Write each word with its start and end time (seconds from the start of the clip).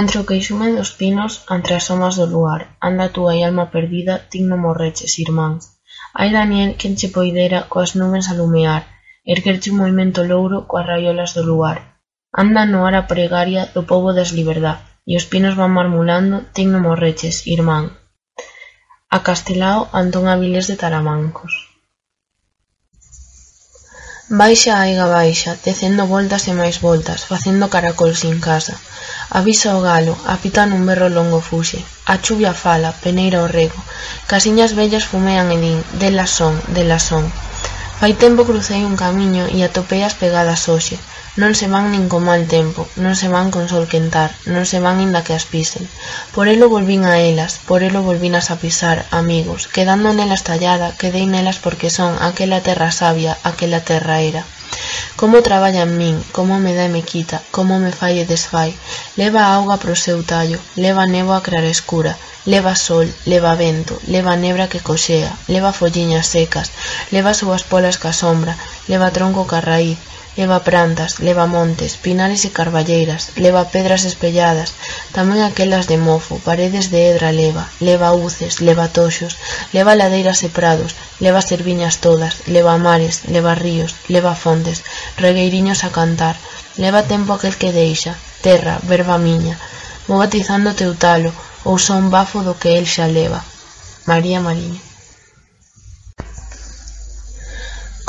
Antre 0.00 0.16
o 0.20 0.28
queixume 0.30 0.68
dos 0.72 0.90
pinos, 1.00 1.32
antre 1.54 1.72
as 1.76 1.84
somas 1.88 2.14
do 2.16 2.26
luar, 2.34 2.60
anda 2.88 3.04
a 3.06 3.12
túa 3.16 3.32
alma 3.48 3.66
perdida, 3.74 4.14
ti 4.30 4.38
non 4.40 4.64
morreches, 4.64 5.12
irmáns. 5.24 5.62
Ai, 6.20 6.28
Daniel, 6.38 6.70
quen 6.80 6.94
che 6.98 7.12
poidera 7.16 7.68
coas 7.72 7.92
nubes 8.00 8.26
alumear, 8.32 8.82
erguerche 9.34 9.68
un 9.72 9.80
movimento 9.82 10.20
louro 10.24 10.58
coas 10.70 10.88
raiolas 10.90 11.36
do 11.36 11.42
luar. 11.50 11.78
Anda 12.42 12.62
no 12.64 12.88
ar 12.88 12.96
a 12.96 13.08
pregaria 13.12 13.62
do 13.74 13.82
povo 13.90 14.08
das 14.16 14.32
liberdad, 14.38 14.78
e 15.04 15.12
os 15.20 15.28
pinos 15.28 15.54
van 15.60 15.76
marmulando, 15.76 16.36
ti 16.54 16.64
non 16.64 16.84
morreches, 16.88 17.44
irmán. 17.44 17.84
A 19.16 19.18
Castelao, 19.26 19.92
Antón 19.92 20.24
Avilés 20.24 20.66
de 20.72 20.80
Taramancos. 20.80 21.71
Baixa 24.40 24.72
aiga 24.84 25.06
baixa, 25.18 25.52
tecendo 25.66 26.02
voltas 26.14 26.42
e 26.50 26.52
máis 26.60 26.76
voltas, 26.86 27.20
facendo 27.30 27.72
caracol 27.74 28.12
sin 28.22 28.34
casa. 28.48 28.74
Avisa 29.38 29.76
o 29.78 29.80
galo, 29.90 30.14
apita 30.34 30.62
nun 30.64 30.82
berro 30.88 31.08
longo 31.16 31.40
fuxe. 31.48 31.80
A 32.12 32.14
chuvia 32.24 32.52
fala, 32.64 32.96
peneira 33.04 33.44
o 33.44 33.52
rego. 33.58 33.80
Casiñas 34.30 34.72
vellas 34.78 35.04
fumean 35.10 35.46
e 35.56 35.58
din, 35.64 35.78
delas 36.00 36.30
son, 36.38 36.54
delas 36.76 37.04
son. 37.10 37.24
Fai 38.02 38.14
tempo 38.24 38.42
crucei 38.50 38.82
un 38.90 38.96
camiño 39.04 39.44
e 39.56 39.58
atopei 39.62 40.02
as 40.02 40.18
pegadas 40.22 40.62
hoxe. 40.70 40.96
Non 41.40 41.52
se 41.58 41.66
van 41.74 41.84
nin 41.94 42.04
co 42.10 42.18
mal 42.28 42.42
tempo, 42.56 42.80
non 43.04 43.14
se 43.20 43.28
van 43.34 43.46
con 43.54 43.64
sol 43.72 43.86
quentar, 43.92 44.30
non 44.54 44.64
se 44.70 44.78
van 44.84 44.96
inda 45.06 45.24
que 45.26 45.34
as 45.38 45.46
pisen. 45.52 45.84
Por 46.34 46.46
elo 46.54 46.66
volvín 46.74 47.02
a 47.06 47.14
elas, 47.30 47.52
por 47.68 47.80
elo 47.88 48.00
volvínas 48.08 48.50
a 48.50 48.56
pisar, 48.62 48.98
amigos, 49.20 49.60
quedando 49.74 50.08
nelas 50.10 50.42
tallada, 50.48 50.98
quedei 51.00 51.26
nelas 51.30 51.58
porque 51.64 51.94
son 51.98 52.10
aquela 52.28 52.58
terra 52.66 52.90
sabia, 52.90 53.32
aquela 53.50 53.80
terra 53.90 54.16
era. 54.30 54.42
Como 55.16 55.42
traballa 55.42 55.82
en 55.82 55.96
min, 56.00 56.16
como 56.36 56.58
me 56.58 56.72
dá 56.76 56.84
e 56.86 56.94
me 56.96 57.02
quita, 57.10 57.36
como 57.56 57.78
me 57.78 57.92
fai 58.00 58.14
e 58.22 58.24
desfai. 58.32 58.70
Leva 59.20 59.42
auga 59.56 59.76
pro 59.82 59.94
seu 60.04 60.18
tallo, 60.32 60.58
leva 60.84 61.04
nevo 61.14 61.32
a 61.34 61.42
escura, 61.76 62.12
leva 62.52 62.74
sol, 62.86 63.06
leva 63.32 63.54
vento, 63.54 63.94
leva 64.14 64.34
nebra 64.36 64.70
que 64.72 64.80
coxea, 64.88 65.32
leva 65.54 65.72
folliñas 65.78 66.26
secas, 66.34 66.68
leva 67.14 67.30
as 67.30 67.38
súas 67.40 67.62
polas 67.70 67.96
ca 68.02 68.12
sombra, 68.22 68.54
leva 68.90 69.10
tronco 69.10 69.46
carraí, 69.46 69.96
leva 70.36 70.64
prantas, 70.64 71.20
leva 71.20 71.46
montes, 71.46 71.96
pinares 72.00 72.44
e 72.48 72.50
carballeiras, 72.56 73.36
leva 73.36 73.68
pedras 73.68 74.02
espelladas, 74.08 74.72
tamén 75.12 75.44
aquelas 75.44 75.84
de 75.90 76.00
mofo, 76.00 76.40
paredes 76.40 76.88
de 76.88 77.12
edra 77.12 77.30
leva, 77.36 77.68
leva 77.84 78.16
uces, 78.16 78.64
leva 78.64 78.88
toxos, 78.88 79.36
leva 79.76 79.92
ladeiras 79.92 80.40
e 80.46 80.48
prados, 80.48 80.96
leva 81.20 81.44
serviñas 81.44 82.00
todas, 82.00 82.48
leva 82.48 82.80
mares, 82.80 83.28
leva 83.28 83.52
ríos, 83.54 83.92
leva 84.08 84.32
fontes, 84.32 84.80
regueiriños 85.20 85.84
a 85.84 85.92
cantar, 85.92 86.36
leva 86.80 87.04
tempo 87.04 87.36
aquel 87.36 87.60
que 87.60 87.76
deixa, 87.76 88.16
terra, 88.40 88.80
verba 88.88 89.20
miña, 89.20 89.60
vou 90.08 90.18
batizando 90.24 90.72
teu 90.72 90.96
talo, 90.96 91.30
ou 91.68 91.76
son 91.78 92.10
bafo 92.10 92.40
do 92.42 92.58
que 92.60 92.74
el 92.80 92.86
xa 92.88 93.06
leva. 93.06 93.40
María 94.10 94.40
Mariño. 94.40 94.91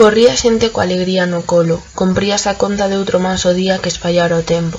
Corría 0.00 0.34
xente 0.42 0.66
coa 0.72 0.84
alegría 0.86 1.24
no 1.32 1.40
colo, 1.52 1.76
compríase 2.00 2.48
a 2.50 2.58
conta 2.62 2.84
de 2.90 2.96
outro 3.00 3.16
manso 3.26 3.50
día 3.60 3.80
que 3.82 3.92
espallara 3.94 4.40
o 4.42 4.46
tempo. 4.54 4.78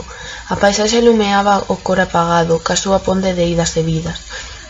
A 0.53 0.55
paisaxe 0.61 0.99
lumeaba 1.07 1.55
o 1.73 1.75
cor 1.85 1.99
apagado, 2.07 2.55
ca 2.65 2.75
súa 2.83 2.99
ponte 3.07 3.29
de 3.37 3.43
idas 3.53 3.71
e 3.79 3.81
vidas. 3.91 4.17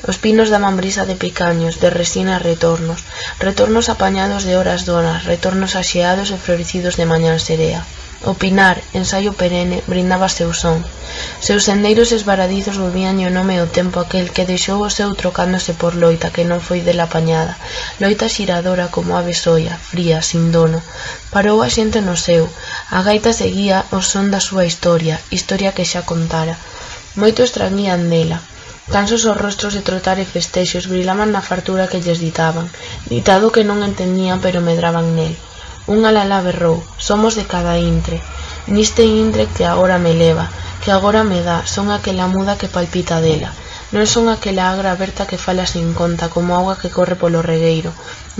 Os 0.09 0.17
pinos 0.23 0.51
daban 0.53 0.75
brisa 0.81 1.03
de 1.09 1.15
picaños, 1.23 1.79
de 1.81 1.89
resinas 1.89 2.41
retornos, 2.49 2.99
retornos 3.39 3.87
apañados 3.87 4.43
de 4.43 4.53
horas 4.59 4.81
donas, 4.91 5.23
retornos 5.31 5.75
axeados 5.81 6.27
e 6.35 6.37
florecidos 6.43 6.97
de 6.99 7.05
mañán 7.11 7.39
serea. 7.39 7.81
O 8.25 8.33
pinar, 8.41 8.77
ensaio 8.99 9.31
perene, 9.41 9.83
brindaba 9.91 10.27
seu 10.37 10.51
son. 10.63 10.79
Seus 11.47 11.63
sendeiros 11.69 12.11
esvaradizos 12.17 12.79
volvían 12.83 13.19
o 13.27 13.29
nome 13.37 13.55
ao 13.59 13.67
tempo 13.79 13.97
aquel 13.99 14.31
que 14.35 14.47
deixou 14.51 14.79
o 14.83 14.93
seu 14.97 15.09
trocándose 15.21 15.71
por 15.81 15.93
loita 16.03 16.31
que 16.35 16.47
non 16.49 16.59
foi 16.67 16.79
dela 16.87 17.07
apañada, 17.07 17.53
loita 17.99 18.31
xiradora 18.35 18.87
como 18.95 19.15
ave 19.19 19.35
soia, 19.35 19.75
fría, 19.91 20.19
sin 20.29 20.55
dono. 20.55 20.79
Parou 21.35 21.59
a 21.63 21.69
xente 21.75 21.99
no 21.99 22.15
seu, 22.15 22.43
a 22.97 22.99
gaita 23.07 23.31
seguía 23.31 23.77
o 23.91 23.99
son 24.11 24.31
da 24.33 24.39
súa 24.39 24.63
historia, 24.71 25.15
historia 25.35 25.75
que 25.75 25.83
xa 25.91 26.01
contara. 26.11 26.55
Moito 27.19 27.39
extrañían 27.43 28.07
dela, 28.11 28.39
Cansos 28.91 29.23
os 29.25 29.37
rostros 29.37 29.73
de 29.73 29.85
trotar 29.85 30.19
e 30.19 30.25
festexos 30.25 30.89
brilaban 30.91 31.31
na 31.31 31.45
fartura 31.45 31.87
que 31.87 32.01
lles 32.03 32.19
ditaban, 32.19 32.67
ditado 33.07 33.53
que 33.53 33.63
non 33.63 33.79
entendían 33.83 34.43
pero 34.43 34.59
medraban 34.59 35.15
nel. 35.15 35.35
Un 35.87 36.03
alalá 36.09 36.39
berrou, 36.43 36.83
somos 36.97 37.33
de 37.39 37.45
cada 37.47 37.79
intre, 37.79 38.17
niste 38.67 39.03
intre 39.05 39.47
que 39.55 39.63
agora 39.63 39.97
me 39.99 40.13
leva, 40.13 40.51
que 40.83 40.91
agora 40.91 41.23
me 41.23 41.39
dá, 41.43 41.63
son 41.67 41.91
aquela 41.91 42.27
muda 42.27 42.59
que 42.59 42.71
palpita 42.71 43.19
dela, 43.23 43.51
Non 43.93 44.09
son 44.09 44.25
aquela 44.25 44.73
agra 44.73 44.89
aberta 44.89 45.29
que 45.29 45.37
fala 45.45 45.69
sin 45.69 45.93
conta, 45.93 46.25
como 46.33 46.57
auga 46.57 46.81
que 46.81 46.89
corre 46.89 47.13
polo 47.21 47.45
regueiro. 47.45 47.91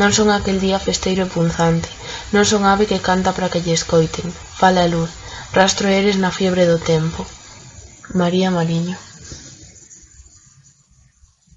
Non 0.01 0.09
son 0.17 0.33
aquel 0.33 0.57
día 0.57 0.81
festeiro 0.81 1.21
e 1.29 1.31
punzante. 1.35 1.89
Non 2.33 2.41
son 2.41 2.65
ave 2.65 2.89
que 2.89 3.05
canta 3.07 3.37
para 3.37 3.51
que 3.53 3.61
lle 3.61 3.77
escoiten. 3.77 4.33
Fala 4.59 4.81
a 4.85 4.89
luz. 4.89 5.13
Rastro 5.53 5.93
eres 5.99 6.17
na 6.17 6.33
fiebre 6.33 6.65
do 6.65 6.81
tempo. 6.81 7.21
María 8.17 8.49
Mariño. 8.49 8.97